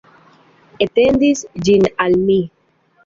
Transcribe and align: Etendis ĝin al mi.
Etendis 0.85 1.43
ĝin 1.69 1.87
al 2.07 2.17
mi. 2.23 2.39